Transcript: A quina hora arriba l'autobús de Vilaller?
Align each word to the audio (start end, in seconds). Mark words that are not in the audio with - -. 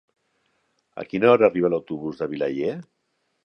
A 1.03 1.05
quina 1.11 1.29
hora 1.33 1.47
arriba 1.49 1.73
l'autobús 1.75 2.23
de 2.25 2.31
Vilaller? 2.35 2.77